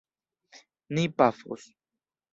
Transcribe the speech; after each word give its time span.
Ni 0.93 1.03
pafos. 1.17 1.63